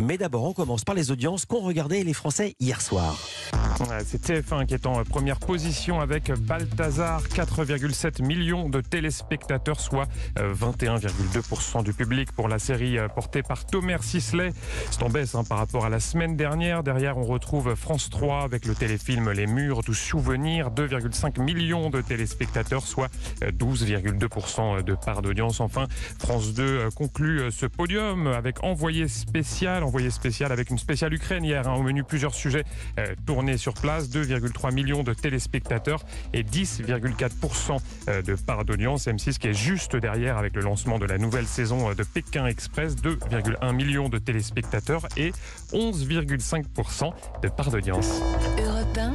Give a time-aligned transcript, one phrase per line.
[0.00, 3.18] Mais d'abord, on commence par les audiences qu'ont regardé les Français hier soir.
[4.04, 11.82] C'est TF1 qui est en première position avec Balthazar, 4,7 millions de téléspectateurs, soit 21,2%
[11.82, 14.52] du public pour la série euh, portée par Thomas Sisley.
[14.90, 16.82] C'est en baisse hein, par rapport à la semaine dernière.
[16.82, 22.00] Derrière, on retrouve France 3 avec le téléfilm Les Murs du Souvenir, 2,5 millions de
[22.00, 23.08] téléspectateurs, soit
[23.42, 25.60] 12,2% de part d'audience.
[25.60, 25.86] Enfin,
[26.18, 31.44] France 2 euh, conclut ce podium avec Envoyé spécial envoyé spécial avec une spéciale Ukraine
[31.44, 31.66] hier.
[31.68, 32.64] Hein, au menu, plusieurs sujets
[32.98, 34.08] euh, tournés sur place.
[34.08, 37.78] 2,3 millions de téléspectateurs et 10,4%
[38.08, 39.06] euh, de part d'audience.
[39.06, 42.46] M6 qui est juste derrière avec le lancement de la nouvelle saison euh, de Pékin
[42.46, 42.96] Express.
[42.96, 45.32] 2,1 millions de téléspectateurs et
[45.72, 48.20] 11,5% de part d'audience.